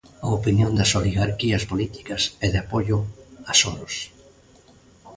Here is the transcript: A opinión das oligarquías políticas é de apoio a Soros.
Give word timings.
A 0.25 0.27
opinión 0.39 0.71
das 0.79 0.91
oligarquías 0.99 1.63
políticas 1.71 2.21
é 2.45 2.47
de 2.53 2.59
apoio 2.63 2.97
a 3.51 3.51
Soros. 3.61 3.95